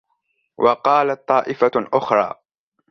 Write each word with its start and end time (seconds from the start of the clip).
وَقَالَتْ 0.57 1.23
طَائِفَةٌ 1.27 1.71
أُخْرَى 1.75 2.35